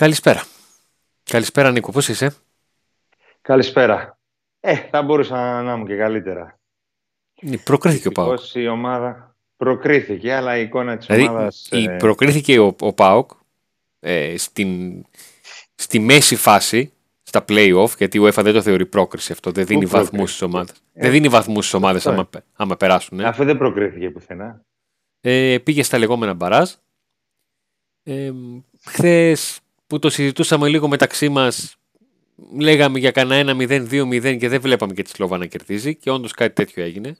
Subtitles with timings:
[0.00, 0.44] Καλησπέρα.
[1.22, 2.34] Καλησπέρα Νίκο, πώς είσαι;
[3.42, 4.18] Καλησπέρα.
[4.60, 6.58] Ε, θα μπορούσα να είμαι και καλύτερα.
[7.64, 8.54] Προκρίθηκε ο Πάοκ.
[8.54, 11.68] η ομάδα προκρίθηκε, αλλά η εικόνα της δηλαδή, ομάδας...
[11.72, 13.30] Η, ε, προκρίθηκε ο, ο Πάοκ
[14.00, 15.02] ε, στην,
[15.74, 16.92] στη μέση φάση,
[17.22, 20.76] στα play-off, γιατί η UEFA δεν το θεωρεί πρόκριση αυτό, δεν δίνει βαθμούς στις ομάδες.
[20.92, 23.20] Ε, δεν δίνει βαθμούς στις ομάδες αυτό άμα, άμα περάσουν.
[23.20, 23.24] Ε.
[23.24, 24.64] Αφού δεν προκρίθηκε πουθενά.
[25.20, 26.70] Ε, πήγε στα λεγόμενα μπαράζ.
[28.02, 28.32] Ε,
[28.84, 29.60] Χθες
[29.90, 31.76] που το συζητούσαμε λίγο μεταξύ μας,
[32.58, 36.32] λέγαμε για κανένα 1-0, 2-0 και δεν βλέπαμε και τη Σλόβα να κερδίζει και όντως
[36.32, 37.16] κάτι τέτοιο έγινε.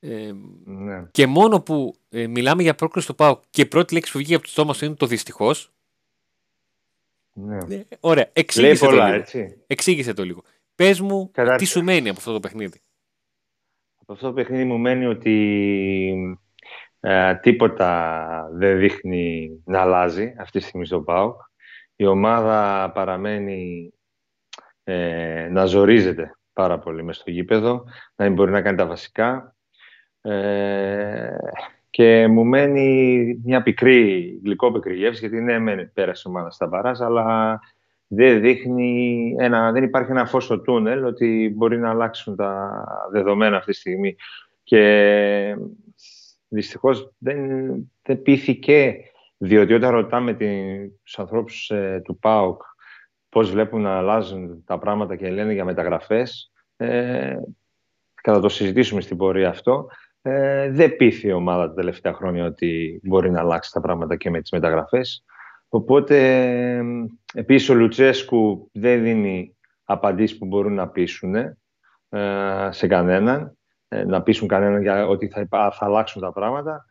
[0.00, 0.32] Ε,
[0.64, 1.04] Ναι.
[1.10, 4.34] και μόνο που ε, μιλάμε για πρόκληση του ΠΑΟ και η πρώτη λέξη που βγήκε
[4.34, 5.72] από το στόμα σου είναι το δυστυχώς.
[7.32, 7.56] ναι.
[7.74, 9.16] Ε, ωραία, Λέει εξήγησε το, πολλά, λίγο.
[9.18, 9.62] έτσι.
[9.66, 10.42] εξήγησε το λίγο.
[10.74, 11.68] Πες μου, τι Καταρχάς.
[11.68, 12.80] σου μένει από αυτό το παιχνίδι;
[13.96, 16.39] Από αυτό το παιχνίδι μου μένει ότι
[17.00, 21.40] ε, τίποτα δεν δείχνει να αλλάζει αυτή τη στιγμή στο ΠΑΟΚ.
[21.96, 23.92] Η ομάδα παραμένει
[24.84, 27.84] ε, να ζορίζεται πάρα πολύ μες στο γήπεδο,
[28.16, 29.56] να μην μπορεί να κάνει τα βασικά.
[30.20, 31.36] Ε,
[31.90, 37.00] και μου μένει μια πικρή, γλυκό-πικρή γεύση, γιατί ναι, μεν πέρασε η ομάδα στα μπαράζ,
[37.00, 37.60] αλλά
[38.06, 43.56] δεν δείχνει ένα, δεν υπάρχει ένα φως στο τούνελ ότι μπορεί να αλλάξουν τα δεδομένα
[43.56, 44.16] αυτή τη στιγμή.
[44.62, 45.56] Και
[46.50, 47.38] δυστυχώς δεν,
[48.02, 48.96] δεν πείθηκε,
[49.36, 52.62] διότι όταν ρωτάμε την, τους ανθρώπους ε, του ΠΑΟΚ
[53.28, 57.36] πώς βλέπουν να αλλάζουν τα πράγματα και λένε για μεταγραφές, ε,
[58.22, 59.86] και θα το συζητήσουμε στην πορεία αυτό,
[60.22, 64.30] ε, δεν πείθει η ομάδα τα τελευταία χρόνια ότι μπορεί να αλλάξει τα πράγματα και
[64.30, 65.24] με τις μεταγραφές.
[65.68, 66.16] Οπότε,
[66.76, 66.82] ε,
[67.34, 73.52] επίσης ο Λουτσέσκου δεν δίνει απαντήσεις που μπορούν να πείσουν ε, σε κανέναν, ε,
[73.90, 76.84] να πείσουν κανέναν για ότι θα, υπά- θα αλλάξουν τα πράγματα.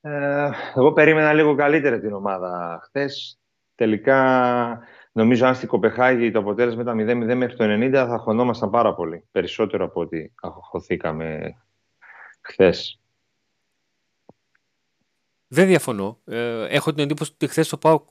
[0.00, 3.38] Ε, εγώ περίμενα λίγο καλύτερα την ομάδα χθες.
[3.74, 4.78] Τελικά,
[5.12, 9.24] νομίζω αν στην Κοπεχάγη το αποτέλεσμα ήταν 0-0 μέχρι το 90, θα χωνόμασταν πάρα πολύ.
[9.30, 11.56] Περισσότερο από ό,τι αχωθήκαμε
[12.40, 13.00] χθες.
[15.48, 16.18] Δεν διαφωνώ.
[16.24, 18.08] Ε, έχω την εντύπωση ότι χθες το ΠΑΟΚ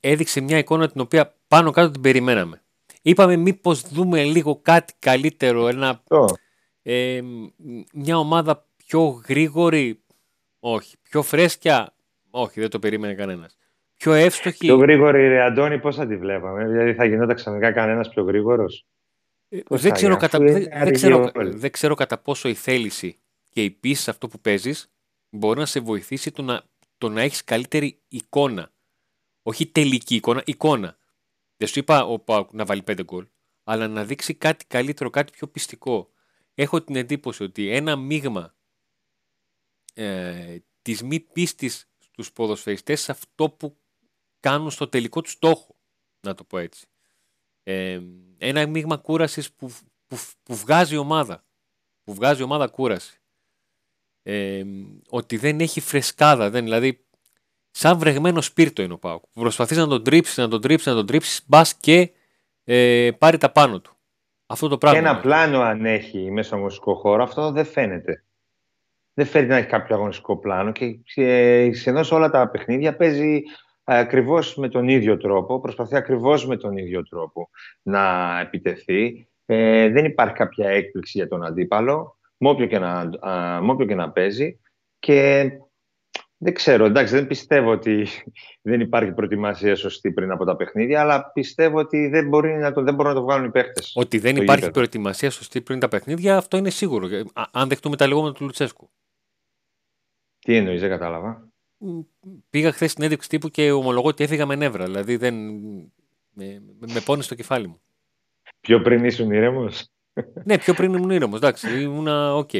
[0.00, 2.62] έδειξε μια εικόνα την οποία πάνω κάτω την περιμέναμε.
[3.02, 6.26] Είπαμε μήπως δούμε λίγο κάτι καλύτερο, ένα, Αυτό.
[6.86, 7.20] Ε,
[7.92, 10.02] μια ομάδα πιο γρήγορη,
[10.58, 10.96] όχι.
[11.02, 11.94] Πιο φρέσκια,
[12.30, 13.56] όχι, δεν το περίμενε κανένας.
[13.96, 18.08] Πιο εύστοχη, Πιο γρήγορη, ρε Αντώνη, πώς θα τη βλέπαμε; Δηλαδή θα γινόταν ξαφνικά κανένας
[18.08, 18.86] πιο γρήγορος;
[19.48, 21.50] Ε, Πώς δεν, θα ξέρω γίνει, κατά, αφού είναι δεν, δεν αργή ξέρω, όλοι.
[21.50, 23.18] δεν ξέρω κατά πόσο η θέληση
[23.48, 24.92] και η πίστη σε αυτό που παίζεις
[25.30, 26.62] μπορεί να σε βοηθήσει το να,
[26.98, 28.72] το να έχεις καλύτερη εικόνα.
[29.42, 30.96] Όχι τελική εικόνα, εικόνα.
[31.56, 33.26] Δεν σου είπα ο Πάουκ να βάλει πέντε γκολ,
[33.64, 36.08] αλλά να δείξει κάτι καλύτερο, κάτι πιο πιστικό.
[36.54, 38.54] Έχω την εντύπωση ότι ένα μείγμα
[39.94, 43.76] ε, της μη πίστης στους ποδοσφαιριστές σε αυτό που
[44.40, 45.76] κάνουν στο τελικό τους στόχο,
[46.20, 46.86] να το πω έτσι.
[47.62, 48.00] Ε,
[48.38, 49.72] ένα μείγμα κούρασης που,
[50.06, 51.44] που, που βγάζει η ομάδα.
[52.04, 53.18] Που βγάζει η ομάδα κούραση.
[54.22, 54.64] Ε,
[55.08, 56.50] ότι δεν έχει φρεσκάδα.
[56.50, 57.06] Δεν, δηλαδή,
[57.70, 59.22] σαν βρεγμένο σπίρτο είναι ο Πάουκ.
[59.22, 62.12] Που προσπαθείς να τον τρίψεις, να τον τρίψεις, να τον τρίψεις, μπας και
[62.64, 63.93] ε, πάρει τα πάνω του.
[64.46, 64.98] Αυτό το Και πράγμα.
[64.98, 65.20] ένα είναι.
[65.20, 68.24] πλάνο αν έχει μέσα στο αγωνιστικό χώρο, αυτό δεν φαίνεται.
[69.14, 73.42] Δεν φαίνεται να έχει κάποιο αγωνιστικό πλάνο και ε, σχεδόν σε όλα τα παιχνίδια παίζει
[73.84, 77.48] ακριβώς με τον ίδιο τρόπο, προσπαθεί ακριβώς με τον ίδιο τρόπο
[77.82, 79.28] να επιτεθεί.
[79.46, 83.86] Ε, δεν υπάρχει κάποια έκπληξη για τον αντίπαλο, με όποιο και να, α, με όποιο
[83.86, 84.60] και να παίζει.
[84.98, 85.50] Και
[86.44, 88.06] δεν ξέρω, εντάξει, δεν πιστεύω ότι
[88.62, 92.82] δεν υπάρχει προετοιμασία σωστή πριν από τα παιχνίδια, αλλά πιστεύω ότι δεν, μπορεί να το,
[92.82, 93.92] δεν μπορούν να το βγάλουν οι παίχτες.
[93.94, 94.72] Ότι δεν στο υπάρχει γήπεδο.
[94.72, 97.06] προετοιμασία σωστή πριν τα παιχνίδια, αυτό είναι σίγουρο.
[97.06, 98.90] Ε, α- Αν δεχτούμε τα λεγόμενα του Λουτσέσκου.
[100.38, 101.48] Τι εννοείς, δεν κατάλαβα.
[101.78, 102.00] Μ,
[102.50, 104.84] Πήγα χθες στην έδειξη τύπου και ομολογώ ότι έφυγα με νεύρα.
[104.84, 105.34] Δηλαδή δεν.
[106.36, 107.80] Με, με, με πόνεσε το κεφάλι μου.
[108.60, 109.88] Πιο πριν ήσουν ήρεμος.
[110.44, 111.36] ναι, πιο πριν ήμουν ήρεμος.
[111.36, 112.50] Εντάξει, ήμουνα οκ.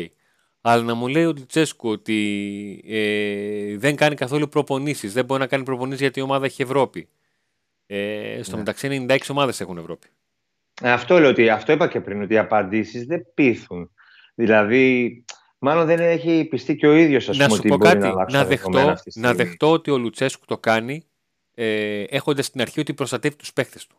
[0.67, 5.13] Αλλά να μου λέει ο Λουτσέσκου ότι ε, δεν κάνει καθόλου προπονήσεις.
[5.13, 7.09] Δεν μπορεί να κάνει προπονήσεις γιατί η ομάδα έχει Ευρώπη.
[7.87, 8.59] Ε, στο Ναι.
[8.59, 10.09] μεταξύ 96 ομάδες έχουν Ευρώπη.
[10.83, 13.91] Ε, Αυτό λέω ότι, αυτό είπα και πριν, ότι οι απαντήσεις δεν πείθουν.
[14.35, 15.25] Δηλαδή,
[15.59, 18.05] μάλλον δεν έχει πειστεί και ο ίδιος, ας να πούμε, σου ότι πω μπορεί κάτι.
[18.05, 19.45] να αλλάξει Να τα δεδομένα δεχτώ, αυτή τη να στιγμή.
[19.49, 21.07] δεχτώ ότι ο Λουτσέσκου το κάνει
[21.55, 23.97] ε, έχοντας στην αρχή ότι προστατεύει τους παίχτε του.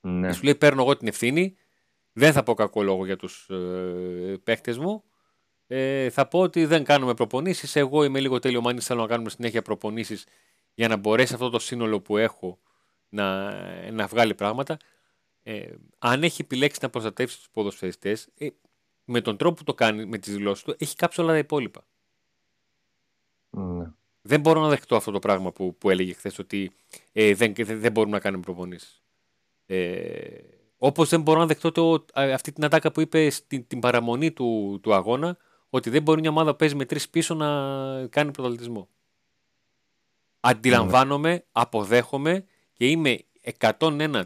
[0.00, 0.32] Ναι.
[0.32, 1.54] Σου λέει παίρνω εγώ την ευθύνη,
[2.12, 5.04] δεν θα πω κακό λόγο για τους ε, παίχτες μου,
[5.66, 9.30] ε, θα πω ότι δεν κάνουμε προπονήσεις, εγώ είμαι λίγο τέλειο μάνης, θέλω να κάνουμε
[9.30, 10.24] συνέχεια προπονήσεις
[10.74, 12.58] για να μπορέσει αυτό το σύνολο που έχω
[13.08, 13.52] να,
[13.90, 14.76] να βγάλει πράγματα.
[15.42, 18.48] Ε, αν έχει επιλέξει να προστατεύσει τους ποδοσφαιριστές, ε,
[19.04, 21.86] με τον τρόπο που το κάνει, με τις δηλώσεις του, έχει κάψει όλα τα υπόλοιπα.
[23.50, 23.92] Ναι.
[24.22, 26.72] Δεν μπορώ να δεχτώ αυτό το πράγμα που, που έλεγε χθες ότι
[27.12, 29.02] ε, δεν, δεν μπορούμε να κάνουμε προπονήσεις.
[29.66, 30.38] Ε,
[30.78, 34.78] Όπως δεν μπορώ να δεχτώ το, αυτή την ατάκα που είπε στην την παραμονή του,
[34.82, 35.36] του αγώνα
[35.74, 37.46] ότι δεν μπορεί μια ομάδα που παίζει με τρεις πίσω να
[38.06, 38.88] κάνει πρωταθλητισμό.
[40.40, 43.18] Αντιλαμβάνομαι, αποδέχομαι και είμαι
[43.58, 44.22] 101%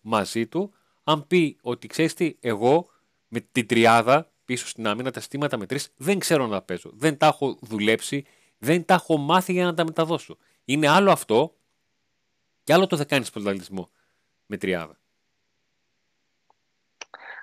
[0.00, 0.72] μαζί του
[1.04, 2.86] αν πει ότι ξέρεις τι, εγώ
[3.28, 6.90] με την τριάδα πίσω στην άμυνα, τα στήματα με τρεις, δεν ξέρω να παίζω.
[6.94, 8.24] Δεν τα έχω δουλέψει,
[8.58, 10.36] δεν τα έχω μάθει για να τα μεταδώσω.
[10.64, 11.56] Είναι άλλο αυτό
[12.64, 13.90] και άλλο το δεν κάνεις πρωταθλητισμό
[14.46, 14.98] με τριάδα.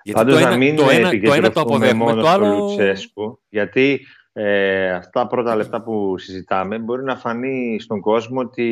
[0.03, 2.57] Γιατί Πάντως το να μην το ένα, το, ένα το αποδέχουμε, το άλλο...
[2.57, 3.99] Λουτσέσκου, γιατί
[4.33, 8.63] ε, αυτά τα πρώτα λεπτά που συζητάμε μπορεί να φανεί στον κόσμο ότι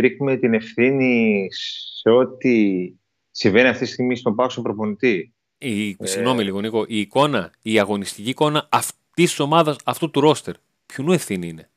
[0.00, 1.46] ρίχνουμε την ευθύνη
[2.00, 2.78] σε ό,τι
[3.30, 5.34] συμβαίνει αυτή τη στιγμή στον πάγκο στον προπονητή.
[5.58, 6.06] Η, ε...
[6.06, 6.84] Συγγνώμη λίγο, Νίκο.
[6.88, 10.54] Η εικόνα, η αγωνιστική εικόνα αυτής της ομάδας, αυτού του ρόστερ,
[10.86, 11.70] ποιου ευθύνη είναι;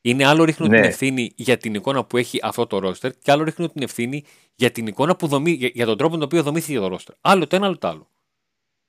[0.00, 0.76] Είναι άλλο ρίχνω ναι.
[0.76, 4.24] την ευθύνη για την εικόνα που έχει αυτό το ρόστερ και άλλο ρίχνω την ευθύνη
[4.54, 7.14] για την εικόνα που δομεί, για, για τον τρόπο με τον οποίο δομήθηκε το ρόστερ.
[7.20, 8.08] Άλλο το ένα, άλλο το άλλο.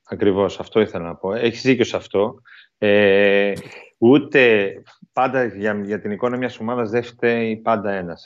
[0.04, 1.34] Ακριβώς, αυτό ήθελα να πω.
[1.34, 2.42] Έχεις δίκιο σε αυτό.
[2.78, 3.54] Ε,
[3.98, 4.74] ούτε
[5.14, 8.26] πάντα για, για την εικόνα μιας ομάδας δεν φταίει πάντα ένας.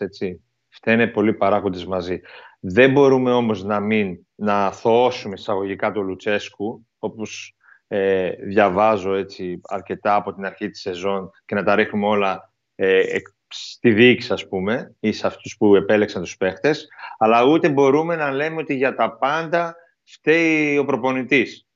[0.70, 2.22] Φταίνε πολλοί παράγοντες μαζί.
[2.60, 7.56] Δεν μπορούμε όμως να μην να αθωώσουμε εισαγωγικά το Λουτσέσκου, όπως
[7.88, 13.18] ε, διαβάζω έτσι αρκετά από την αρχή της σεζόν και να τα ρίχνουμε όλα ε,
[13.48, 16.88] στη διοίκηση, ας πούμε, ή σε αυτούς που επέλεξαν τους παίχτες,
[17.18, 21.68] αλλά ούτε μπορούμε να λέμε ότι για τα πάντα φταίει ο προπονητής.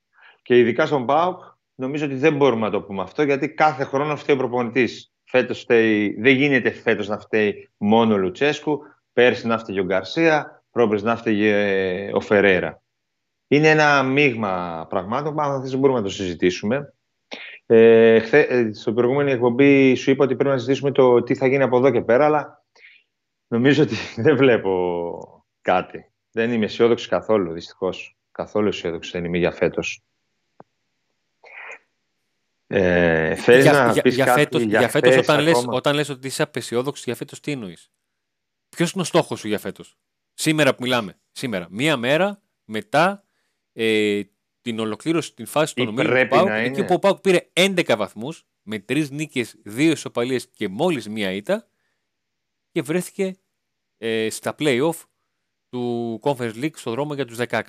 [0.42, 1.42] Και ειδικά στον ΠΑΟΚ,
[1.76, 5.12] νομίζω ότι δεν μπορούμε να το πούμε αυτό, γιατί κάθε χρόνο φταίει ο προπονητής.
[5.24, 8.80] Φέτος φταίει, δεν γίνεται φέτος να φταίει μόνο ο Λουτσέσκου,
[9.14, 12.82] πέρσι να φταίει ο Γκαρσία, πρόπερς να φταίει ε, ο Φερέρα.
[13.48, 16.94] Είναι ένα μείγμα πραγμάτων που αν μπορούμε να το συζητήσουμε.
[17.70, 21.48] Ε, χθε, ε, στο προηγούμενη εκπομπή σου είπα ότι πρέπει να συζητήσουμε το τι θα
[21.48, 22.66] γίνει από εδώ και πέρα, αλλά
[23.48, 26.12] νομίζω ότι δεν βλέπω κάτι.
[26.32, 28.18] Δεν είμαι αισιόδοξος καθόλου, δυστυχώς.
[28.32, 30.02] Καθόλου αισιόδοξος δεν είμαι για φέτος.
[32.68, 36.10] Ε, για, να για, πεις για, κάτι φέτος, για, για φέτος όταν, λες, όταν λες
[36.10, 37.92] ότι είσαι απεσιόδοξος για φέτος τι εννοείς;
[38.70, 39.98] Ποιος είναι ο στόχος σου για φέτος;
[40.34, 41.20] Σήμερα που μιλάμε.
[41.32, 41.68] Σήμερα.
[41.70, 43.24] Μία μέρα μετά
[43.74, 44.22] ε,
[44.68, 48.46] την ολοκλήρωση την φάση των ομίλων του Πάουκ, εκεί που ο Πάουκ πήρε 11 βαθμούς
[48.62, 51.68] με 3 νίκες, 2 ισοπαλίες και μόλις μία ήττα
[52.72, 53.36] και βρέθηκε
[53.98, 54.96] ε, στα play-off
[55.70, 57.62] του Conference League στο δρόμο για τους 16.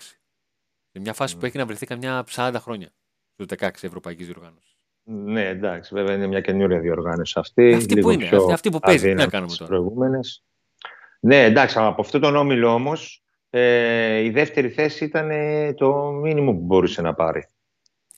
[0.91, 1.41] Σε μια φάση mm.
[1.41, 2.89] που έχει να βρεθεί καμιά 40 χρόνια
[3.33, 4.77] στους 16 Ευρωπαϊκής Διοργάνωσης.
[5.03, 7.75] Ναι, εντάξει, βέβαια είναι μια καινούρια διοργάνωση αυτή.
[7.75, 9.09] Αυτή που είναι, αυτή, αυτή που παίζει.
[9.09, 9.81] Τι να κάνουμε τώρα;
[11.21, 15.31] Ναι, εντάξει, από αυτό τον όμιλο όμως ε, η δεύτερη θέση ήταν
[15.75, 17.49] το μήνυμο που μπορούσε να πάρει.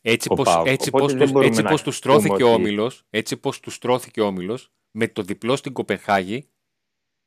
[0.02, 4.26] Έτσι πως, έτσι πως, έτσι πως τους στρώθηκε ο Όμιλος, έτσι πως τους στρώθηκε ο
[4.26, 6.48] Όμιλος, με το διπλό στην Κοπεχάγη,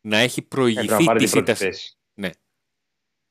[0.08, 1.98] να έχει προηγηθεί τη σύνταση.
[2.14, 2.30] Ναι.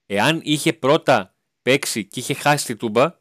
[0.06, 3.20] Εάν είχε πρώτα παίξει και είχε χάσει τη τούμπα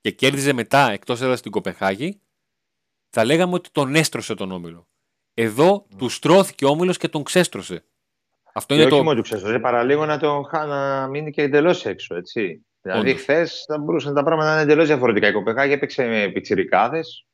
[0.00, 2.20] και κέρδιζε μετά εκτός έδρας στην Κοπεχάγη,
[3.10, 4.88] θα λέγαμε ότι τον έστρωσε τον Όμιλο.
[5.34, 5.96] Εδώ mm.
[5.96, 7.84] του στρώθηκε ο Όμιλος και τον ξέστρωσε.
[8.58, 9.04] Αυτό είναι και όχι το...
[9.04, 12.14] μόνο του παραλίγο να, τον, να μείνει και εντελώς έξω.
[12.14, 12.66] Έτσι.
[12.80, 15.28] Δηλαδή, χθες θα μπορούσαν τα πράγματα να είναι εντελώς διαφορετικά.
[15.28, 17.26] Η Κοπεχάγη έπαιξε με πιτσιρικάδες.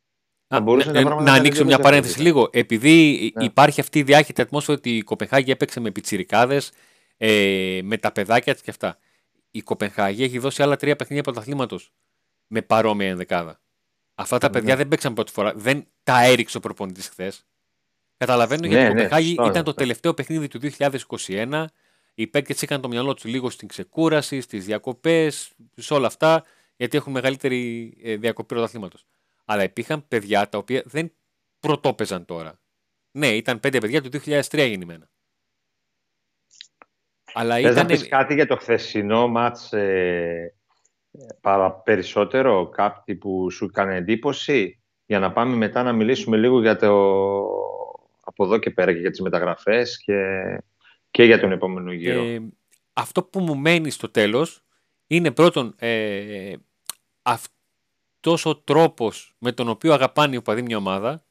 [0.46, 2.48] Να, να, να, να ανοίξω μια παρένθεση λίγο.
[2.52, 3.44] Επειδή ναι.
[3.44, 6.72] υπάρχει αυτή η διάχυτη ατμόσφαιρα ότι η Κοπεχάγη έπαιξε με πιτσιρικάδες,
[7.16, 8.98] ε, με τα παιδάκια της και αυτά.
[9.50, 11.92] Η Κοπεχάγη έχει δώσει άλλα τρία παιχνίδια πρωταθλήματος
[12.46, 13.60] με παρόμοια ενδεκάδα.
[14.14, 14.52] Αυτά τα ναι.
[14.52, 15.52] παιδιά δεν παίξαν πρώτη φορά.
[15.56, 17.46] Δεν τα έριξε ο προπονητής χθες.
[18.16, 21.64] Καταλαβαίνω γιατί ναι, η ναι, Κοπεχάγη ναι, ήταν το τελευταίο παιχνίδι του 2021.
[22.14, 26.44] Οι παίκτες είχαν το μυαλό τους λίγο στην ξεκούραση, στις διακοπές, σε όλα αυτά,
[26.76, 29.06] γιατί έχουν μεγαλύτερη ε, διακοπή πρωταθλήματος.
[29.44, 31.12] Αλλά υπήρχαν παιδιά τα οποία δεν
[31.60, 32.58] πρωτόπαιζαν τώρα.
[33.10, 35.08] Ναι, ήταν πέντε παιδιά του 2003 γεννημένα.
[37.32, 37.76] Αλλά Θες ήταν...
[37.76, 40.54] να πεις κάτι για το χθεσινό μάτς ε,
[41.40, 46.76] παρα, περισσότερο, κάτι που σου έκανε εντύπωση, για να πάμε μετά να μιλήσουμε λίγο για
[46.76, 46.92] το
[48.34, 50.14] από εδώ και πέρα και για τις μεταγραφές και,
[51.10, 52.22] και για τον επόμενο γύρο.
[52.22, 52.48] Ε,
[52.92, 54.62] αυτό που μου μένει στο τέλος
[55.06, 56.52] είναι πρώτον ε,
[57.22, 61.24] αυτός ο τρόπος με τον οποίο αγαπάνει ο παδί μια ομάδα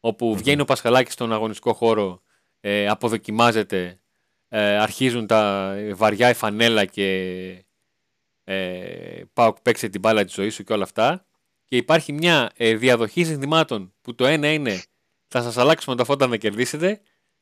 [0.00, 2.22] όπου βγαίνει ο Πασχαλάκης στον αγωνιστικό χώρο
[2.60, 4.00] ε, αποδοκιμάζεται
[4.48, 7.64] ε, αρχίζουν τα βαριά η φανέλα και
[8.44, 11.24] ε, πάω παίξε την μπάλα της ζωής σου και όλα αυτά
[11.64, 14.82] και υπάρχει μια ε, διαδοχή συνθημάτων που το ένα είναι
[15.30, 17.00] θα σας αλλάξουμε τα φώτα να κερδίσετε.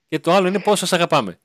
[0.09, 1.41] Και το άλλο είναι πώς σας αγαπάμε.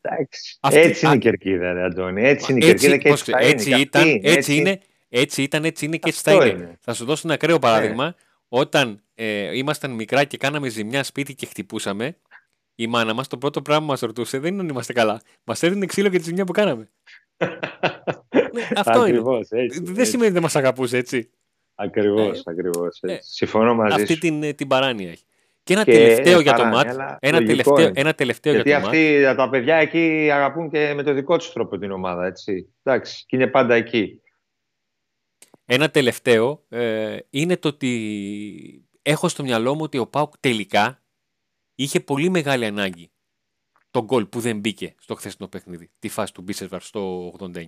[0.60, 0.80] Αυτή...
[0.80, 2.24] Έτσι είναι η κερκίδα, ρε Αντώνη.
[2.24, 6.10] Έτσι είναι η κερκίδα και έτσι, έτσι, ήταν, έτσι, είναι, έτσι ήταν, έτσι είναι και
[6.10, 6.78] έτσι θα είναι.
[6.80, 8.16] Θα σου δώσω ένα ακραίο παράδειγμα.
[8.48, 12.18] όταν ε, ήμασταν μικρά και κάναμε ζημιά σπίτι και χτυπούσαμε,
[12.76, 15.22] η μάνα μας το πρώτο πράγμα που μας ρωτούσε δεν είναι αν είμαστε καλά.
[15.44, 16.90] Μας έδινε ξύλο για τη ζημιά που κάναμε.
[18.54, 19.62] ναι, αυτό Ακριβώς, είναι.
[19.62, 20.06] έτσι, δεν έτσι.
[20.06, 21.30] σημαίνει ότι δεν μας αγαπούσε έτσι.
[21.76, 23.00] Ακριβώς, Ε, ακριβώς.
[23.02, 23.34] ε, έτσι.
[23.34, 24.20] Συμφωνώ μαζί Αυτή σου.
[24.20, 25.24] την, ε, την παράνοια έχει.
[25.64, 26.98] Και ένα Και, τελευταίο ε, για το παράνοια, μάτς.
[26.98, 28.00] αλλά Ένα λογικό τελευταίο, είναι.
[28.00, 28.98] ένα τελευταίο Γιατί για το μάτς.
[28.98, 32.74] αυτοί τα παιδιά εκεί αγαπούν και με το δικό τους τρόπο την ομάδα, έτσι.
[32.84, 34.22] Εντάξει, και είναι πάντα εκεί.
[35.66, 41.04] Ένα τελευταίο ε, είναι το ότι έχω στο μυαλό μου ότι ο Πάουκ τελικά
[41.76, 43.12] είχε πολύ μεγάλη ανάγκη
[43.92, 47.64] τον γκολ που δεν μπήκε στο χθεσινό παιχνίδι, τη φάση του Μπίσεσβαρ στο 89.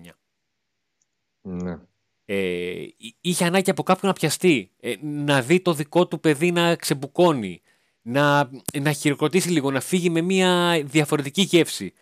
[1.40, 1.78] Ναι.
[2.24, 6.52] Ε, εί- είχε ανάγκη από κάποιον να πιαστεί, ε, να δει το δικό του παιδί
[6.52, 7.62] να ξεμπουκώνει,
[8.08, 11.92] να, να χειροκροτήσει λίγο, να φύγει με μια διαφορετική γεύση.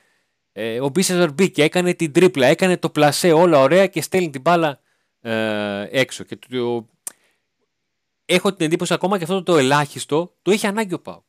[0.52, 4.40] Ε, ο Μπίσεσβαρ μπήκε, έκανε την τρίπλα, έκανε το πλασέ, όλα ωραία και στέλνει την
[4.40, 4.80] μπάλα
[5.20, 6.25] ε, έξω.
[6.25, 6.87] Και το, το-
[8.25, 11.25] έχω την εντύπωση ακόμα και αυτό το ελάχιστο το είχε ανάγκη ο Πάουκ.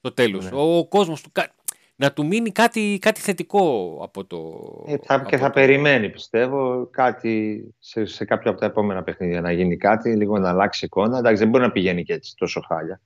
[0.00, 0.44] Το τέλος.
[0.44, 0.50] Ναι.
[0.56, 1.54] Ο, ο κόσμος του, κα-
[1.96, 4.60] να του μείνει κάτι, κάτι θετικό από το...
[4.86, 9.02] Ε, θα, και από θα το- περιμένει, πιστεύω, κάτι σε, σε κάποιο από τα επόμενα
[9.02, 11.18] παιχνίδια να γίνει κάτι, λίγο να αλλάξει εικόνα.
[11.18, 13.00] Εντάξει, δεν μπορεί να πηγαίνει και έτσι τόσο χάλια.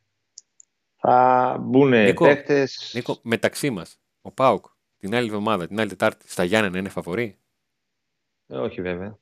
[1.00, 2.90] Θα μπουν Νίκο, παίχτες...
[2.94, 4.64] Νίκο, μεταξύ μας, ο Πάουκ
[4.98, 7.38] την άλλη εβδομάδα, την άλλη Τετάρτη, στα Γιάννενα είναι φαβορή;
[8.46, 9.18] Ε, όχι βέβαια.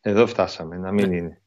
[0.00, 1.16] Εδώ φτάσαμε, να μην Ναι.
[1.16, 1.40] είναι.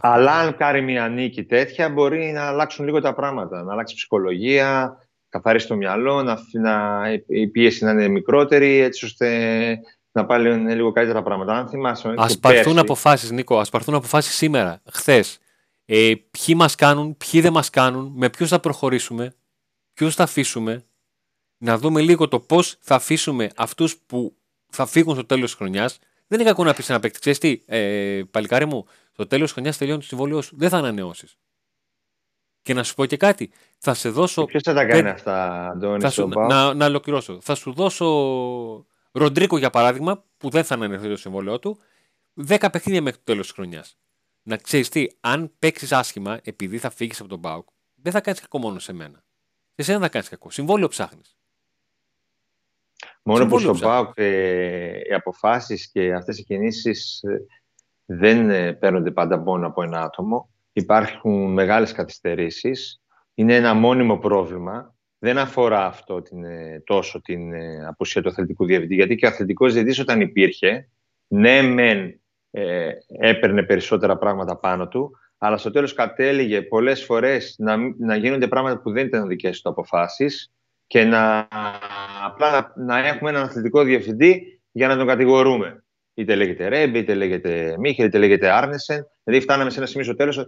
[0.00, 3.62] Αλλά αν κάνει μια νίκη τέτοια, μπορεί να αλλάξουν λίγο τα πράγματα.
[3.62, 4.96] Να αλλάξει ψυχολογία,
[5.28, 9.78] καθαρίσει το μυαλό, να, να, η πίεση να είναι μικρότερη, έτσι ώστε
[10.12, 11.52] να πάλι λίγο καλύτερα πράγματα.
[11.54, 15.38] Αν θυμάσαι, Α και πάρθουν πέρσι- αποφάσεις, Νίκο, ας πάρθουν αποφάσεις σήμερα, χθες.
[15.90, 19.34] Ε, ποιοι μας κάνουν, ποιοι δεν μας κάνουν, με ποιους θα προχωρήσουμε,
[19.94, 20.84] ποιους θα αφήσουμε.
[21.58, 24.36] Να δούμε λίγο το πώς θα αφήσουμε αυτούς που
[24.70, 25.98] θα φύγουν στο τέλος της χρονιάς.
[26.26, 27.18] Δεν είναι κακό να πεις ένα παίκτη.
[27.18, 30.56] Ξέρεις τι, ε, παλικάρι μου, στο τέλος της χρονιάς τελειώνει το συμβόλαιό σου.
[30.56, 31.36] Δεν θα ανανεώσεις.
[32.62, 33.50] Και να σου πω και κάτι.
[33.78, 34.44] Θα σε δώσω.
[34.44, 37.38] Ποιος θα τα κάνει πέντε- αυτά, Αντώνη, θα στον σου, ΠΑΟΚ; να, να ολοκληρώσω.
[37.40, 38.06] Θα σου δώσω
[39.12, 41.78] Ροντρίκο για παράδειγμα, που δεν θα ανανεωθεί το συμβόλαιό του,
[42.34, 43.96] 10 παιχνίδια μέχρι το τέλος της χρονιάς.
[44.48, 48.40] Να ξέρεις τι, αν παίξεις άσχημα επειδή θα φύγεις από τον Πάουκ, δεν θα κάνεις
[48.40, 49.24] κακό μόνο σε μένα.
[49.74, 50.50] Σε σένα θα κάνεις κακό.
[50.50, 51.36] Συμβόλαιο ψάχνεις.
[53.22, 57.46] Μόνο που Συμβόλαιο στον ΠΑΟΚ ε, οι αποφάσεις και αυτές οι κινήσεις ε,
[58.04, 60.50] δεν ε, παίρνονται πάντα μόνο από ένα άτομο.
[60.72, 63.02] Υπάρχουν μεγάλες καθυστερήσεις.
[63.34, 64.94] Είναι ένα μόνιμο πρόβλημα.
[65.18, 69.28] Δεν αφορά αυτό την, ε, τόσο την ε, απουσία του αθλητικού διευθυντή, γιατί και ο
[69.28, 70.88] αθλητικός διευθυντής όταν υπήρχε,
[71.26, 72.17] ναι μεν
[72.50, 72.90] ε,
[73.20, 78.48] έπαιρνε περισσότερα πράγματα πάνω του, αλλά στο τέλος κατέληγε πολλές φορές να, μη- να γίνονται
[78.48, 80.52] πράγματα που δεν ήταν δικές του αποφάσεις
[80.86, 81.48] και να,
[82.24, 85.84] απλά να, να έχουμε έναν αθλητικό διευθυντή για να τον κατηγορούμε.
[86.14, 89.06] Είτε λέγεται Ρέμπι, είτε λέγεται Μίχελ, είτε λέγεται Άρνεσεν.
[89.24, 90.46] Δηλαδή φτάναμε σε ένα σημείο στο τέλος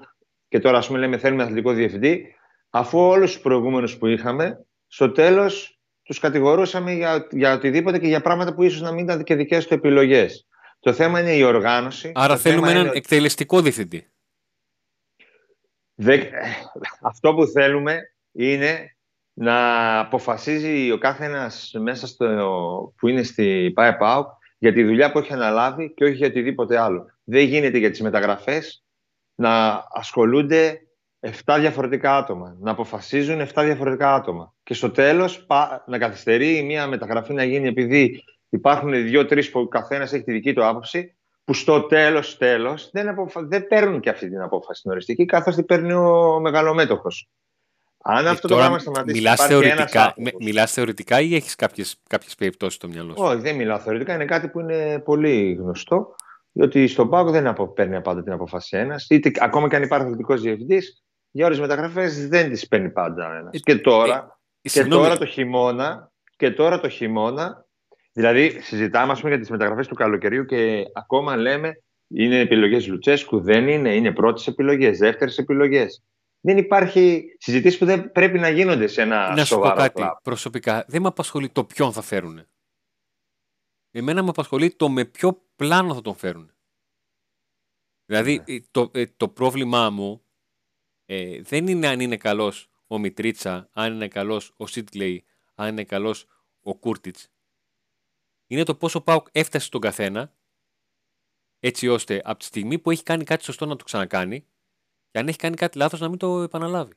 [0.49, 2.35] και τώρα ας πούμε λέμε θέλουμε αθλητικό διευθυντή
[2.71, 8.21] αφού όλους τους προηγούμενους που είχαμε στο τέλος τους κατηγορούσαμε για, για οτιδήποτε και για
[8.21, 10.47] πράγματα που ίσως να μην ήταν και δικές του επιλογές.
[10.81, 12.13] Το θέμα είναι η οργάνωση.
[12.15, 14.07] Άρα Το θέλουμε θέμα έναν είναι εκτελεστικό διευθυντή.
[15.95, 16.29] Δεν-
[17.03, 18.01] Αυτό που θέλουμε
[18.33, 18.97] είναι
[19.33, 25.13] να αποφασίζει ο κάθε ένας μέσα στο, που είναι στη ΠΑΕ ΠΑΟΚ για τη δουλειά
[25.13, 27.07] που έχει αναλάβει και όχι για οτιδήποτε άλλο.
[27.25, 28.85] Δεν γίνεται για τις μεταγραφές
[29.35, 30.81] να ασχολούνται
[31.45, 34.55] 7 διαφορετικά άτομα, να αποφασίζουν 7 διαφορετικά άτομα.
[34.63, 39.69] Και στο τέλος πα- να καθυστερεί μια μεταγραφή να γίνει επειδή υπάρχουν δύο-τρεις που ο
[39.69, 41.15] καθένας έχει τη δική του άποψη
[41.45, 43.43] που στο τέλος, τέλος δεν, αποφα...
[43.43, 47.29] δεν παίρνουν και αυτή την απόφαση την οριστική, καθώς την παίρνει ο μεγαλομέτωχος.
[48.03, 50.33] Αν αυτό το Ε, Τώρα πράγμα σταματήσει, μιλάς υπάρχει ένας θεωρητικά, άνθρωπος.
[50.33, 54.15] με- μιλάς θεωρητικά ή έχεις κάποιες, κάποιες περιπτώσεις στο μυαλό σου; Όχι, δεν μιλάω θεωρητικά.
[54.15, 56.15] Είναι κάτι που είναι πολύ γνωστό.
[56.53, 59.07] Διότι στον Πάοκ δεν απο- παίρνει πάντα την απόφαση ένας.
[59.11, 63.37] Είτε ακόμα και αν υπάρχει αθλητικός διευθυντής, για όλε τι μεταγραφές δεν τις παίρνει πάντα
[63.37, 63.55] ένας.
[63.55, 67.67] Ε, και τώρα, και Συγγνώμη, τώρα το χειμώνα, και τώρα το χειμώνα,
[68.21, 73.41] δηλαδή συζητάμε ας πούμε, για τις μεταγραφές του καλοκαιριού και ακόμα λέμε είναι επιλογές Λουτσέσκου,
[73.41, 76.03] δεν είναι, είναι πρώτες επιλογές, δεύτερες επιλογές.
[76.41, 79.93] Δεν υπάρχει συζητήσεις που δεν πρέπει να γίνονται σε ένα να σου πω σοβαρό κάτι.
[79.95, 80.13] κλαμπ.
[80.23, 82.47] Προσωπικά δεν με απασχολεί το ποιον θα φέρουν.
[83.91, 86.55] Εμένα με απασχολεί το με ποιο πλάνο θα τον φέρουν.
[88.05, 88.55] Δηλαδή Ναι.
[88.55, 90.23] ε, το, ε, το πρόβλημά μου
[91.07, 95.25] ε, δεν είναι αν είναι καλός ο Μιτρίτσα, αν είναι καλός ο Σίτλεϊ,
[95.55, 96.27] αν είναι καλός
[96.61, 97.31] ο Κούρτιτς.
[98.51, 100.33] Είναι το πόσο Πάουκ έφτασε στον καθένα
[101.61, 104.41] έτσι ώστε από τη στιγμή που έχει κάνει κάτι σωστό να το ξανακάνει
[105.11, 106.93] και αν έχει κάνει κάτι λάθος να μην το επαναλάβει.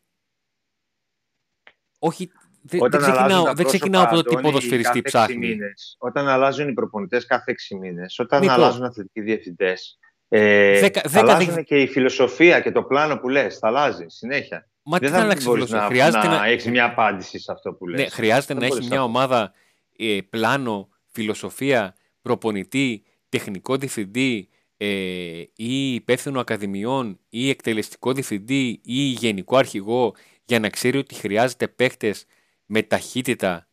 [1.99, 5.01] Όχι, δεν, δεν Όταν αλλάζουν ξεκινάω, τα δεν ξεκινάω από το τι πρόσωπα, Αντώνη, ποδοσφαιριστή
[5.01, 5.47] κάθε έξι ψάχνει.
[5.47, 8.51] μήνες, όταν αλλάζουν οι προπονητές κάθε έξι μήνες, όταν Νίκο.
[8.53, 13.17] αλλάζουν αθλητικοί διευθυντές, Ε, Δέκα- θα δέκα αλλάζουν δι- και η φιλοσοφία και το πλάνο
[13.19, 13.57] που λες.
[13.57, 14.69] Θα αλλάζει συνέχεια.
[14.83, 17.39] Μα τι Δεν θα θα αλλάξει μπορείς φιλοσοφία; να, Χρειάζεται να, να, έχεις μια απάντηση
[17.39, 17.99] σε αυτό που λες.
[18.01, 19.53] ναι, χρειάζεται Δεν να έχεις μπορείς μια να- ομάδα
[19.97, 24.87] ε, πλάνο, φιλοσοφία, προπονητή, τεχνικό διευθυντή ε,
[25.55, 30.15] ή υπεύθυνο ακαδημιών ή εκτελεστικό διευθυντή ή γενικό αρχηγό
[30.45, 32.25] για να ξέρει ότι χρειάζεται παίχτες
[32.65, 33.67] με ταχύτητα,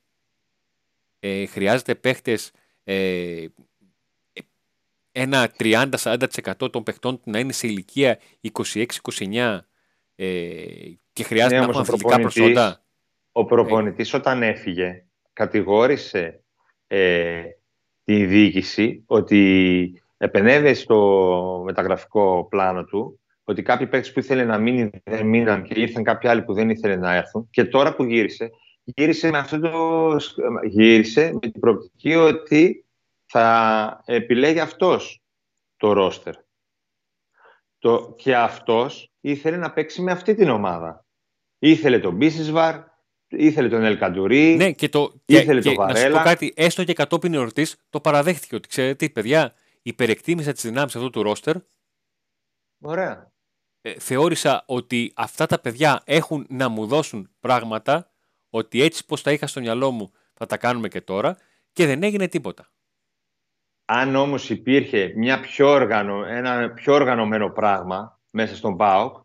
[1.20, 2.50] ε, χρειάζεται παίχτες
[2.84, 3.46] ε,
[5.12, 6.26] ένα 30-40%
[6.70, 8.18] των παιχτών του να είναι σε ηλικία
[8.52, 9.58] 26-29
[10.14, 10.64] ε,
[11.12, 12.84] και χρειάζεται Ναι, να όμως έχουν ο αθλητικά προπονητής- προσόντα.
[13.32, 16.39] Ο προπονητής όταν έφυγε κατηγόρησε
[16.92, 17.42] ε,
[18.04, 24.90] τη διοίκηση ότι επενέβη στο μεταγραφικό πλάνο του ότι κάποιοι παίκτες που ήθελε να μείνει
[25.04, 28.50] δεν μείναν και ήρθαν κάποιοι άλλοι που δεν ήθελε να έρθουν και τώρα που γύρισε
[28.84, 30.16] γύρισε με, αυτό το,
[30.68, 32.86] γύρισε με την προοπτική ότι
[33.26, 35.22] θα επιλέγει αυτός
[35.76, 36.34] το ρόστερ.
[37.78, 41.04] Το, και αυτός ήθελε να παίξει με αυτή την ομάδα.
[41.58, 42.80] Ήθελε τον Μπίσισβαρ,
[43.30, 44.56] ήθελε τον Ελκαντουρί.
[44.56, 46.22] Ναι, και, το, και, Ήθελε και το να σου πω Βαρέλα.
[46.22, 51.10] κάτι, έστω και κατόπιν εορτής, το παραδέχτηκε ότι ξέρετε, τι, παιδιά, υπερεκτίμησα τις δυνάμεις αυτού
[51.10, 51.56] του ρόστερ.
[52.80, 53.32] Ωραία.
[53.82, 58.10] Ε, θεώρησα ότι αυτά τα παιδιά έχουν να μου δώσουν πράγματα,
[58.50, 61.36] ότι έτσι πως τα είχα στο μυαλό μου θα τα κάνουμε και τώρα
[61.72, 62.70] και δεν έγινε τίποτα.
[63.84, 69.16] Αν όμως υπήρχε μια πιο οργανω, ένα πιο οργανωμένο πράγμα μέσα στον ΠΑΟΚ,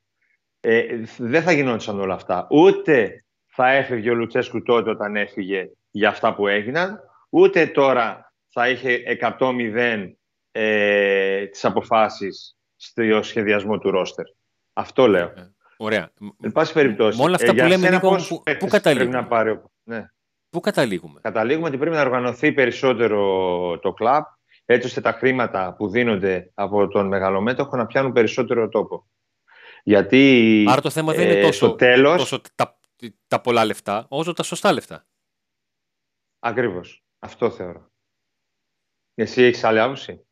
[0.59, 2.47] ε, δεν θα γινόντουσαν όλα αυτά.
[2.49, 3.24] Ούτε
[3.55, 8.99] θα έφευγε ο Λουτσέσκου τότε όταν έφυγε για αυτά που έγιναν, ούτε τώρα θα είχε
[9.39, 10.09] 100-0
[10.51, 14.25] ε, τις αποφάσεις στο σχεδιασμό του ρόστερ.
[14.73, 15.25] Αυτό λέω.
[15.25, 16.11] Ε, ωραία.
[16.41, 17.17] Εν πάση περιπτώσει.
[17.17, 19.23] Με όλα αυτά ε, που για λέμε, σένα Νίκο, πόσους που- παίκτες πού καταλήγουμε; Πρέπει
[19.23, 20.05] να πάρει, ο- ναι.
[20.49, 24.23] Πού καταλήγουμε; Καταλήγουμε ότι πρέπει να οργανωθεί περισσότερο το κλαμπ,
[24.65, 29.07] έτσι ώστε τα χρήματα που δίνονται από τον μεγαλομέτωχο να πιάνουν περισσότερο τόπο.
[29.83, 32.77] Γιατί Άρα το θέμα δεν είναι ε, τόσο, στο τέλος, τόσο τα,
[33.27, 35.07] τα πολλά λεφτά, όσο τα σωστά λεφτά.
[36.39, 37.91] ακριβώς, αυτό θεωρώ.
[39.13, 40.25] Εσύ έχεις άλλη άποψη;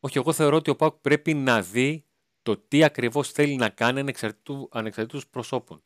[0.00, 2.06] Όχι, εγώ θεωρώ ότι ο ΠΑΟΚ πρέπει να δει
[2.42, 5.84] το τι ακριβώς θέλει να κάνει ανεξαρτήτου, ανεξαρτήτως προσώπων.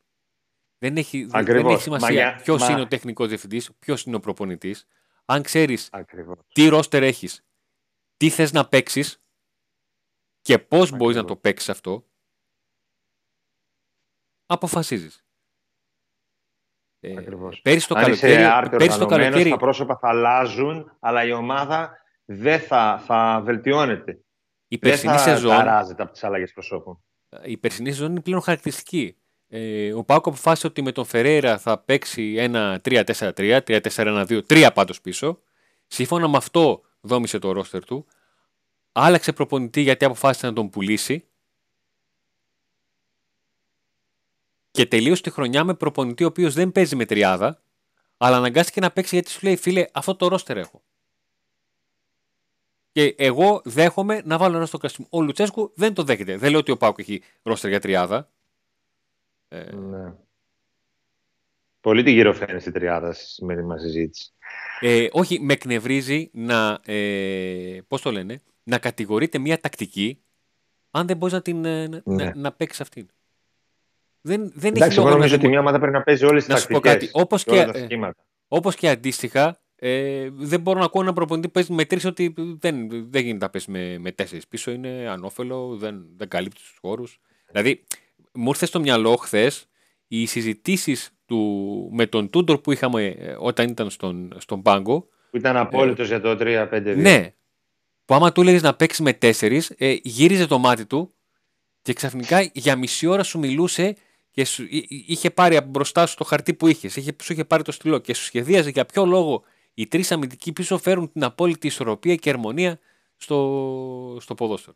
[0.77, 1.73] Δεν έχει, δεν Ακριβώς.
[1.79, 4.87] έχει Μα σημασία για- ποιος μα- είναι ο τεχνικός διευθυντής, ποιος είναι ο προπονητής.
[5.25, 6.37] Αν ξέρεις Ακριβώς.
[6.53, 7.45] τι ρόστερ έχεις,
[8.17, 9.23] τι θες να παίξεις
[10.41, 11.25] και πώς μπορείς να Ακριβώς.
[11.25, 12.07] το παίξεις αυτό,
[14.45, 15.25] αποφασίζεις.
[17.03, 17.61] Ε, Ακριβώς.
[17.61, 21.25] πέρυσι το Αν είσαι καλοκαίρι, άρτη πέρυσι το οργανωμένος, καλοκαίρι τα πρόσωπα θα αλλάζουν, αλλά
[21.25, 21.91] η ομάδα
[22.25, 24.11] δεν θα, θα βελτιώνεται.
[24.67, 27.03] η Δεν περσινή θα σεζόν ταράζεται από τις αλλαγές προσώπων.
[27.43, 29.15] η περσινή σεζόν είναι πλέον χαρακτηριστική.
[29.47, 35.01] Ε, ο Πάκο αποφάσισε ότι με τον Φεραίρα θα παίξει ένα 3-4-3, 3-4-1-2, 3 πάντως
[35.01, 35.39] πίσω.
[35.87, 38.05] Σύμφωνα με αυτό δόμησε το ρόστερ του.
[38.91, 41.25] Άλλαξε προπονητή γιατί αποφάσισε να τον πουλήσει.
[44.71, 47.61] Και τελείωσε τη χρονιά με προπονητή ο οποίος δεν παίζει με τριάδα,
[48.17, 50.83] αλλά αναγκάστηκε να παίξει γιατί σου λέει φίλε, αυτό το ρόστερ έχω.
[52.91, 55.07] Και εγώ δέχομαι να βάλω ένα στο κρασί μου.
[55.09, 56.37] Ο Λουτσέσκου δεν το δέχεται.
[56.37, 58.31] Δεν λέω ότι ο Πάουκ έχει ρόστερ για τριάδα.
[59.47, 60.13] Ε, Ναι.
[61.79, 64.31] Πολύ την γυροφέρνηση η τριάδα στη σημερινή μας συζήτηση.
[64.79, 70.21] ε, όχι, με εκνευρίζει να, ε, πώς το λένε, να κατηγορείται μια τακτική
[70.91, 72.23] αν δεν μπορείς να, την, ε, να, Ναι.
[72.23, 73.07] να, να παίξεις αυτήν.
[74.21, 76.25] Δεν, δεν έχει Εντάξει, εγώ λόγο να νομίζω ότι δημο- μια ομάδα πρέπει να παίζει
[76.25, 76.93] όλες τις Να σου πω τακτικές.
[77.09, 78.25] κάτι, όπως και όλα και- τα ε, σχήματα.
[78.47, 82.33] Όπως και αντίστοιχα, ε, δεν μπορώ να ακούω έναν προπονητή που παίζει με τρεις ότι
[82.37, 84.71] δεν, δεν γίνεται να παίζει με, με τέσσερις πίσω.
[84.71, 87.19] Είναι ανώφελο, δεν, δεν καλύπτει τους χώρους.
[87.51, 87.83] Δηλαδή,
[88.33, 89.65] μου ήρθε στο μυαλό χθες
[90.07, 91.09] οι συζητήσεις
[91.91, 95.07] με τον Τούντορ που είχαμε ε, όταν ήταν στον, στον πάγκο.
[95.31, 96.93] Που ήταν απόλυτος για το 3-5-2.
[96.97, 97.33] Ναι,
[98.05, 101.13] που άμα του έλεγες να παίξει με τέσσερις, ε, γύριζε το μάτι του
[101.81, 103.95] και ξαφνικά για μισή ώρα σου μιλούσε
[104.31, 107.33] και σου, εί- εί- είχε πάρει από μπροστά σου το χαρτί που είχες, είχε, σου
[107.33, 111.11] είχε πάρει το στυλό και σου σχεδίαζε για ποιο λόγο οι τρεις αμυντικοί πίσω φέρουν
[111.11, 112.79] την απόλυτη ισορροπία και αρμονία
[113.17, 114.75] στο, στο ποδόσφαιρο.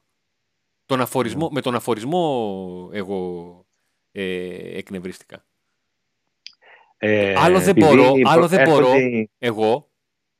[0.86, 3.66] Τον αφορισμό, Με τον αφορισμό εγώ
[4.12, 5.46] ε, εκνευρίστηκα.
[6.98, 9.26] Ε, άλλο δεν επειδή μπορώ, άλλο δεν έρχονται- μπορώ.
[9.40, 9.90] Εγώ,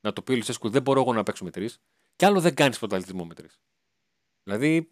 [0.00, 1.80] να το πει ο Λουτσέσκου, δεν μπορώ εγώ να παίξω με τρεις.
[2.16, 3.60] Και άλλο δεν κάνεις πρωταθλητισμό με τρεις.
[4.44, 4.88] Δηλαδή.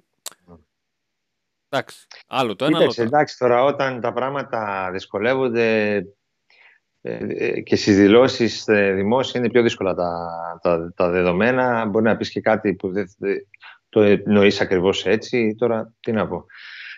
[1.77, 2.07] Εντάξει.
[2.27, 3.17] Άλλο το ένα, άλλο Κοίταξε, το άλλο.
[3.17, 5.97] εντάξει, τώρα όταν τα πράγματα δυσκολεύονται
[7.07, 10.29] ε, ε, και στις δηλώσεις ε, δημόσια είναι πιο δύσκολα τα,
[10.63, 11.85] τα, τα δεδομένα.
[11.85, 13.37] Μπορεί να πεις και κάτι που δεν δεν
[13.89, 15.55] το εννοείς ακριβώς έτσι.
[15.59, 16.47] Τώρα, τι να πω.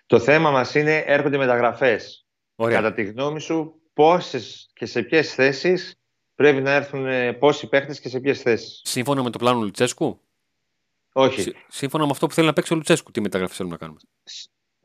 [0.06, 2.26] Το θέμα μας είναι έρχονται μεταγραφές.
[2.54, 2.76] Ωραία.
[2.76, 6.00] Κατά τη γνώμη σου, πόσες και σε ποιες θέσεις
[6.34, 10.20] πρέπει να έρθουν ε, πόσοι παίχτες και σε ποιες θέσεις; Σύμφωνα με το πλάνο Λουτσέσκου;
[11.12, 11.54] Όχι.
[11.68, 14.00] Σύμφωνα με αυτό που θέλει να παίξει ο Λουτσέσκου, τι μεταγραφή θέλουμε να κάνουμε;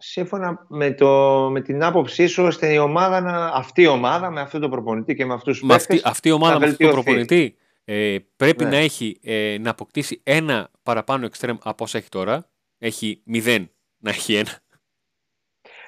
[0.04, 4.42] Σύμφωνα με, το, με την άποψή σου, ώστε η ομάδα να, αυτή η ομάδα με
[4.42, 7.56] αυτό το προπονητή και με αυτούς τους αυτή, αυτή η ομάδα με αυτό το προπονητή
[7.86, 8.70] ε, πρέπει ναι.
[8.70, 12.50] να έχει ε, να αποκτήσει ένα παραπάνω εξτρέμ από όσα έχει τώρα.
[12.78, 14.60] Έχει μηδέν να έχει ένα.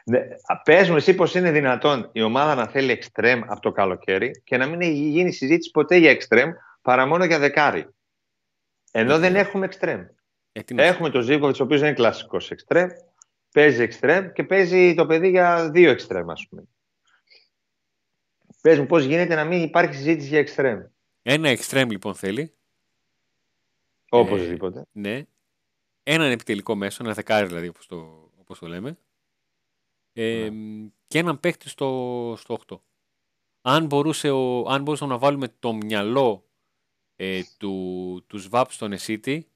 [0.05, 0.19] Ναι,
[0.63, 4.57] πες μου εσύ πως είναι δυνατόν η ομάδα να θέλει εξτρέμ από το καλοκαίρι και
[4.57, 7.87] να μην έχει γίνει συζήτηση ποτέ για εξτρέμ παρά μόνο για δεκάρι.
[8.91, 10.05] Ενώ δεν έχουμε εξτρέμ.
[10.51, 12.89] Ε, έχουμε τον Ζίβκοβιτ, ο οποίος είναι κλασικός εξτρέμ,
[13.53, 16.63] παίζει εξτρέμ και παίζει το παιδί για δύο εξτρέμ, ας πούμε.
[18.61, 20.83] Πες μου πώς γίνεται να μην υπάρχει συζήτηση για εξτρέμ.
[21.21, 22.53] Ένα εξτρέμ λοιπόν θέλει.
[24.09, 24.79] Οπωσδήποτε.
[24.79, 25.25] Ε, ναι.
[26.03, 28.97] Έναν επιτελικό μέσο, ένα δεκάρι δηλαδή όπως το, όπως το λέμε.
[30.13, 30.89] Ε, ναι.
[31.07, 32.77] Και έναν παίχτη στο, στο 8.
[33.61, 36.45] Αν, μπορούσε ο, αν μπορούσαμε να βάλουμε το μυαλό
[37.15, 39.47] ε, του, του ΣΒΑΠ στον Εσίτη,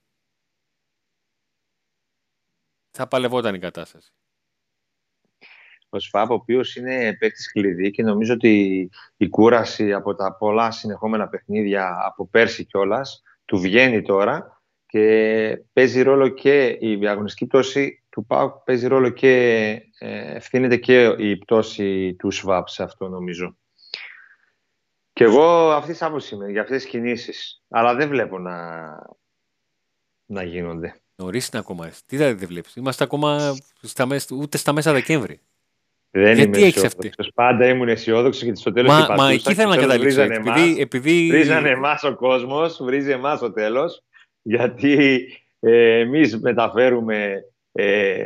[2.97, 4.11] θα παλευόταν η κατάσταση.
[5.89, 10.71] Ο ΣΒΑΠ, ο οποίος είναι παίκτης κλειδί και νομίζω ότι η κούραση από τα πολλά
[10.71, 18.03] συνεχόμενα παιχνίδια από πέρσι κιόλας του βγαίνει τώρα και παίζει ρόλο και η αγωνιστική πτώση
[18.09, 19.31] του ΠΑΟΚ παίζει ρόλο και
[19.99, 23.57] ε, ευθύνεται και η πτώση του ΣΒΑΠ σε αυτό νομίζω.
[25.13, 27.63] Και εγώ αυτή της άποψης είμαι για αυτές τις κινήσεις.
[27.69, 28.85] Αλλά δεν βλέπω να,
[30.25, 31.01] να γίνονται.
[31.19, 31.91] Νωρίς είναι ακόμα.
[32.05, 35.39] Τι δηλαδή δεν βλέπεις; Είμαστε ακόμα στα μέσα, ούτε στα μέσα Δεκέμβρη.
[36.11, 37.31] Δεν Γιατί είμαι αισιόδοξος.
[37.33, 38.91] Πάντα ήμουν αισιόδοξος γιατί στο τέλος.
[38.91, 40.21] Μα, μα εκεί θέλω να καταλήξω.
[40.21, 41.27] Επειδή, επειδή...
[41.29, 44.03] Βρίζανε εμάς ο κόσμος, βρίζει εμάς ο τέλος.
[44.41, 45.25] Γιατί
[45.59, 47.43] ε, εμείς μεταφέρουμε.
[47.71, 48.25] Ε,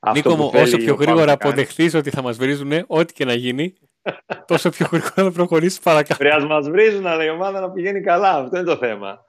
[0.00, 3.74] αυτό Νίκο μου, όσο πιο γρήγορα αποδεχθείς ότι θα μας βρίζουν, ό,τι και να γίνει,
[4.46, 6.16] τόσο πιο γρήγορα να προχωρήσεις παρακάτω.
[6.16, 8.36] Πρέπει να μας βρίζουν, αλλά η ομάδα να πηγαίνει καλά.
[8.36, 9.24] Αυτό είναι το θέμα.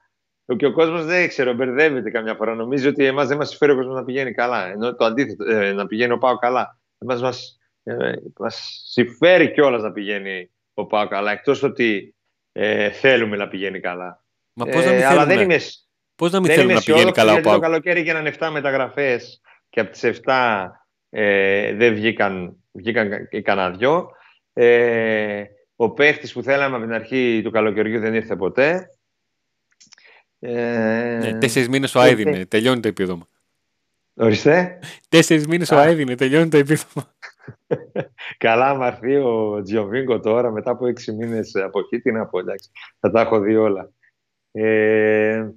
[0.56, 2.56] Και ο κόσμος δεν ξέρω, μπερδεύεται καμιά φορά.
[2.56, 4.72] Νομίζει ότι εμάς δεν μας συμφέρει ο κόσμος να πηγαίνει καλά.
[4.72, 6.80] Ενώ το αντίθετο, ε, να πηγαίνει ο Πάο καλά.
[6.98, 11.32] Εμάς μας, ε, μας συμφέρει κιόλας να πηγαίνει ο Πάο καλά.
[11.32, 12.16] Εκτός ότι
[12.52, 14.24] ε, θέλουμε να πηγαίνει καλά.
[14.54, 15.60] Μα πώς να μην ε, αλλά δεν είμαι,
[16.16, 17.54] πώς να μην θέλουμε να πηγαίνει καλά ο Πάο.
[17.54, 20.68] Το καλοκαίρι έγιναν 7 μεταγραφές και από τις 7
[21.10, 23.10] ε, δεν βγήκαν, βγήκαν
[23.44, 24.10] κανένα δυο.
[24.54, 25.44] Ε,
[25.76, 28.90] ο παίχτης που θέλαμε από την αρχή του καλοκαιριού δεν ήρθε ποτέ.
[30.40, 33.28] Ε, ναι, Τέσσερις μήνες ο Άιδη είναι, τελειώνει το επίδομα.
[34.14, 34.80] Ορίστε.
[35.10, 37.14] Τέσσερις μήνες ο Άιδη είναι, τελειώνει το επίδομα.
[38.38, 42.40] Καλά, άμα έρθει ο Τζιοβίνκο τώρα μετά από έξι μήνες από εκεί, τι να πω,
[42.40, 42.70] εντάξει.
[43.00, 43.92] Θα τα έχω δει όλα.
[44.52, 45.50] Ε,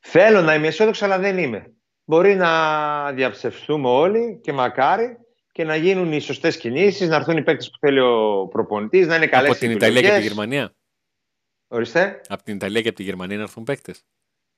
[0.00, 1.72] θέλω να είμαι αισιόδοξος, αλλά δεν είμαι.
[2.04, 5.16] Μπορεί να διαψευστούμε όλοι και μακάρι
[5.52, 9.16] και να γίνουν οι σωστές κινήσεις, να έρθουν οι παίκτες που θέλει ο προπονητής, να
[9.16, 10.74] είναι καλές Από την Ιταλία και τη Γερμανία.
[11.72, 12.20] Ορίστε.
[12.28, 14.04] Από την Ιταλία και από τη Γερμανία να έρθουν παίκτες.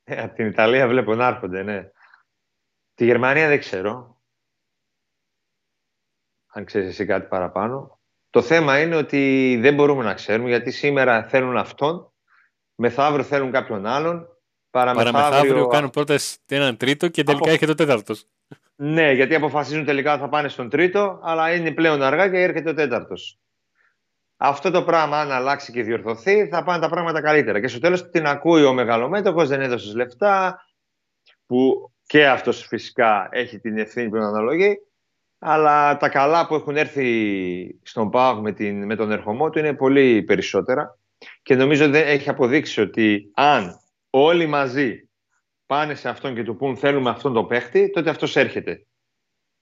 [0.05, 1.90] Ε, από την Ιταλία βλέπω να έρχονται, ναι.
[2.94, 4.20] Τη Γερμανία δεν ξέρω.
[6.46, 7.98] Αν ξέρεις εσύ κάτι παραπάνω.
[8.31, 12.12] Το θέμα είναι ότι δεν μπορούμε να ξέρουμε γιατί σήμερα θέλουν αυτόν,
[12.74, 14.29] μεθαύριο θέλουν κάποιον άλλον.
[14.70, 17.55] Παραμεθαύριο, παραμεθαύριο κάνουν πρώτα έναν τρίτο και τελικά Από...
[17.55, 18.27] έχει το τέταρτος.
[18.74, 22.74] Ναι, γιατί αποφασίζουν τελικά θα πάνε στον τρίτο, αλλά είναι πλέον αργά και έρχεται ο
[22.74, 23.38] τέταρτος.
[24.46, 27.61] Αυτό το πράγμα, αν αλλάξει και διορθωθεί, θα πάνε τα πράγματα καλύτερα.
[27.61, 30.64] Και στο τέλος την ακούει ο μεγαλομέτωχος, δεν έδωσε λεφτά,
[31.46, 34.76] που και αυτός φυσικά έχει την ευθύνη που αναλογεί.
[35.38, 40.22] Αλλά τα καλά που έχουν έρθει στον ΠΑΟΚ με, με τον ερχομό του είναι πολύ
[40.22, 40.98] περισσότερα.
[41.42, 43.80] Και νομίζω ότι έχει αποδείξει ότι αν
[44.11, 45.09] όλοι μαζί
[45.66, 48.87] πάνε σε αυτόν και του πούν θέλουμε αυτόν τον παίχτη, τότε αυτός έρχεται.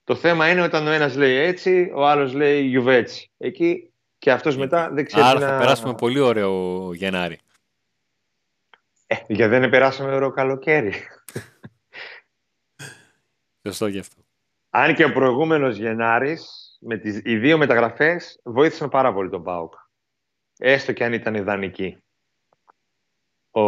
[0.03, 3.31] Το θέμα είναι όταν ο ένας λέει έτσι, ο άλλος λέει γιουβέτσι.
[3.37, 3.92] Εκεί
[4.23, 5.25] και αυτός μετά δεν ξέρει.
[5.25, 7.39] Άρα θα περάσουμε πολύ ωραίο Γενάρη.
[9.07, 10.93] Ε, γιατί δεν περάσαμε ωραίο καλοκαίρι.
[13.67, 14.21] Σωστό γι' αυτό.
[14.69, 19.73] Αν και ο προηγούμενος Γενάρης, με τις, οι δύο μεταγραφές βοήθησαν πάρα πολύ τον Πάουκ.
[20.57, 21.97] Έστω και αν ήταν ιδανικοί.
[23.51, 23.61] Ο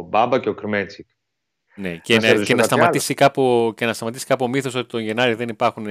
[0.00, 1.08] Μπάμπα και ο Κρμέτσικ.
[1.74, 5.00] Ναι, και, να, και, να σταματήσει κάπου, και να σταματήσει κάπου ο μύθος ότι τον
[5.00, 5.86] Γενάρη δεν υπάρχουν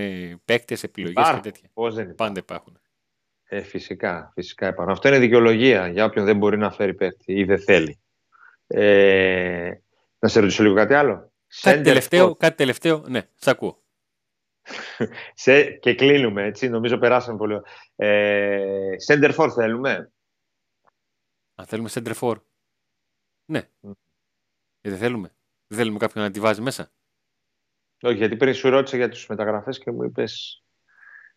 [0.46, 1.70] παίκτες, επιλογές και τέτοια.
[1.74, 2.78] Πώς δεν Πάντα υπάρχουν.
[3.54, 4.94] Ε, φυσικά, φυσικά υπάρχουν.
[4.94, 8.00] Αυτό είναι δικαιολογία για όποιον δεν μπορεί να φέρει παίκτη ή δεν θέλει.
[8.68, 9.72] Ε,
[10.20, 13.84] να σε ρωτήσω λίγο κάτι άλλο; Κάτι τελευταίο, κάτι τελευταίο, ναι, σ' ακούω.
[15.34, 17.60] σε, και κλείνουμε, έτσι, νομίζω περάσαμε πολύ.
[17.96, 20.12] Ε, center for θέλουμε;
[21.56, 22.36] Αν θέλουμε center for.
[23.46, 23.60] Ναι.
[24.82, 25.36] Ε, δεν θέλουμε.
[25.68, 26.92] Δεν θέλουμε κάποιον να τη βάζει μέσα.
[28.02, 30.63] Όχι, γιατί πριν σου ρώτησα για τους μεταγραφές και μου είπες...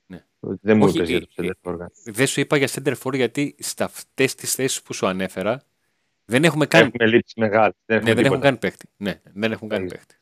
[0.06, 0.24] Ναι.
[0.40, 1.86] Δεν μου είπες για το center for.
[2.04, 5.62] Δεν σου είπα για center for γιατί σε αυτές τις θέσεις που σου ανέφερα
[6.24, 6.86] Δεν έχουμε καν.
[6.86, 7.72] Έχουμε λήψει μεγάλη.
[7.84, 8.88] Δεν, ναι, δεν έχουν καν παίχτη.
[8.96, 10.16] Ναι, δεν έχουν καν παίχτη.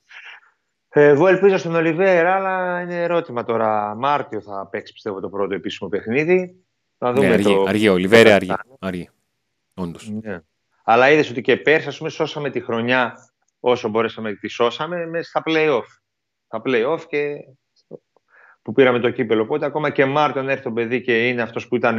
[0.88, 3.94] Ε, εγώ ελπίζω στον Ολιβέρα, αλλά είναι ερώτημα τώρα.
[3.94, 6.64] Μάρτιο θα παίξει πιστεύω το πρώτο επίσημο παιχνίδι.
[6.98, 7.64] Θα δούμε ναι, αργή, το...
[7.68, 8.54] αργή, Ολιβέρα αργή.
[8.78, 9.10] αργή.
[9.74, 10.10] Όντως.
[10.22, 10.40] Ναι.
[10.84, 13.14] Αλλά είδες ότι και πέρσι, ας πούμε, σώσαμε τη χρονιά
[13.60, 15.86] όσο μπορέσαμε τη σώσαμε μέσα στα play-off.
[16.46, 17.34] Στα play-off και
[18.64, 19.42] που πήραμε το κύπελο.
[19.42, 21.96] Οπότε ακόμα και Μάρτιο να έρθει το παιδί και είναι αυτός που ήταν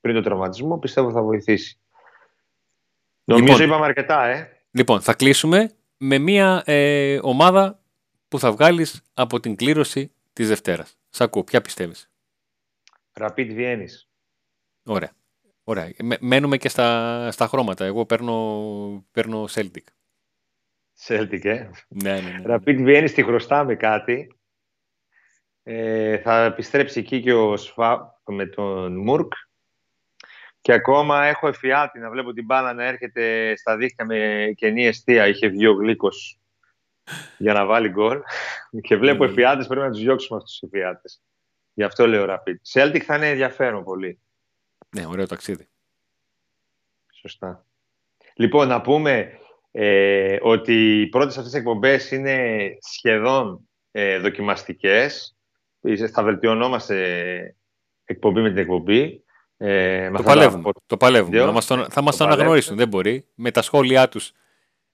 [0.00, 1.78] πριν το τραυματισμό, πιστεύω θα βοηθήσει.
[3.24, 4.48] Νομίζω λοιπόν, είπαμε αρκετά, ε.
[4.70, 7.80] Λοιπόν, θα κλείσουμε με μια ε, ομάδα
[8.28, 10.98] που θα βγάλεις από την κλήρωση της Δευτέρας.
[11.10, 12.10] Σ' ακούω, ποια πιστεύεις;
[13.20, 14.08] Rapid Βιέννης.
[14.84, 15.10] Ωραία.
[15.64, 15.92] Ωραία.
[16.20, 17.84] Μένουμε και στα, στα χρώματα.
[17.84, 19.84] Εγώ παίρνω, παίρνω Celtic.
[21.06, 21.70] Celtic, ε.
[21.88, 22.42] Ναι, ναι, ναι.
[22.46, 24.37] Rapid Βιέννης τη χρωστάμε κάτι.
[25.70, 29.32] Ε, θα επιστρέψει εκεί και ο Σφα με τον Μουρκ.
[30.60, 35.26] Και ακόμα έχω εφιάλτη να βλέπω την μπάλα να έρχεται στα δίχτυα με κενή αιστεία.
[35.26, 36.38] Είχε βγει ο Γλίκος
[37.38, 38.20] για να βάλει γκολ.
[38.80, 39.28] Και βλέπω mm.
[39.28, 41.22] εφιάλτες, πρέπει να τους διώξουμε αυτούς τους εφιάλτες.
[41.72, 42.54] Γι' αυτό λέω Rapid.
[42.72, 44.20] Celtic θα είναι ενδιαφέρον πολύ.
[44.90, 45.68] Ναι, ωραίο ταξίδι.
[47.12, 47.66] Σωστά.
[48.34, 49.38] Λοιπόν, να πούμε
[49.70, 55.32] ε, ότι οι πρώτες αυτές εκπομπές είναι σχεδόν ε, δοκιμαστικές.
[56.12, 57.56] Θα βελτιωνόμαστε
[58.04, 59.22] εκπομπή με την εκπομπή.
[59.56, 61.38] Ε, το, παλεύουμε, το παλεύουμε.
[61.38, 63.26] Θα μας το, θα μας το αναγνωρίσουν, δεν μπορεί.
[63.34, 64.32] Με τα σχόλιά τους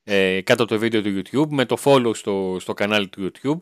[0.04, 3.58] ε, κάτω από το βίντεο του YouTube, με το follow στο, στο κανάλι του YouTube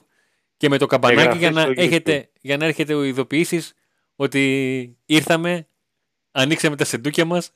[0.56, 3.74] και με το καμπανάκι για να, έχετε, για να έρχεται ο ειδοποιήσεις
[4.16, 5.68] ότι ήρθαμε,
[6.30, 7.52] ανοίξαμε τα σεντούκια μας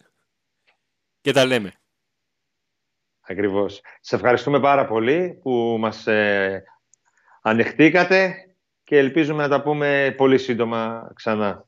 [1.21, 1.73] και τα λέμε.
[3.21, 3.81] Ακριβώς.
[4.01, 6.65] Σε ευχαριστούμε πάρα πολύ που μας ε,
[7.43, 8.46] ανεχτήκατε
[8.87, 11.66] και ελπίζουμε να τα πούμε πολύ σύντομα ξανά.